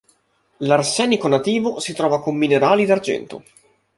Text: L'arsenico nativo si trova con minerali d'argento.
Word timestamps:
L'arsenico 0.65 1.27
nativo 1.27 1.79
si 1.79 1.93
trova 1.93 2.23
con 2.23 2.35
minerali 2.35 2.85
d'argento. 2.87 3.43